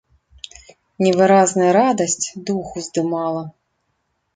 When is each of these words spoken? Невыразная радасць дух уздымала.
Невыразная 1.07 1.69
радасць 1.79 2.27
дух 2.51 2.77
уздымала. 2.85 3.51